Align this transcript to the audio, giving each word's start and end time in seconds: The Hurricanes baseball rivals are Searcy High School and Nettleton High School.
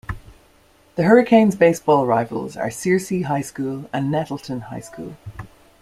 The 0.95 1.03
Hurricanes 1.03 1.55
baseball 1.55 2.07
rivals 2.07 2.57
are 2.57 2.69
Searcy 2.69 3.25
High 3.25 3.41
School 3.43 3.87
and 3.93 4.09
Nettleton 4.09 4.61
High 4.61 4.79
School. 4.79 5.15